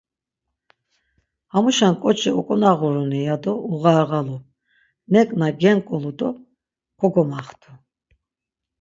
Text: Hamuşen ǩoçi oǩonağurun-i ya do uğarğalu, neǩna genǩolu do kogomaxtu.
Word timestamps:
Hamuşen 1.51 1.93
ǩoçi 2.01 2.29
oǩonağurun-i 2.39 3.19
ya 3.27 3.35
do 3.43 3.53
uğarğalu, 3.73 4.37
neǩna 5.11 5.47
genǩolu 5.61 6.11
do 6.19 6.29
kogomaxtu. 6.99 7.71